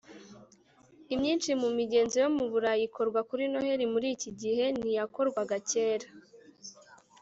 [1.13, 6.07] Imyinshi mu migenzo yo mu Burayi ikorwa kuri Noheli muri iki gihe n iyakorwaga kera